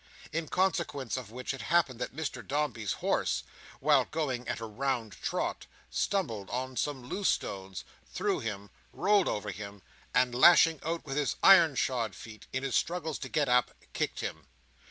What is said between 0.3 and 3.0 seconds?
In consequence of which it happened that Mr Dombey's